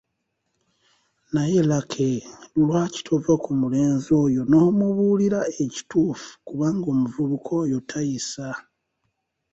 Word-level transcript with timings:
Naye 1.33 1.61
Lucky, 1.71 2.13
lwaki 2.61 2.99
tova 3.07 3.33
ku 3.43 3.51
mulenzi 3.61 4.09
oyo 4.23 4.41
n’omubuulira 4.49 5.39
ekituufu 5.63 6.29
kubanga 6.47 6.85
omuvubuka 6.93 7.51
oyo 7.63 7.77
tayisa! 7.89 8.47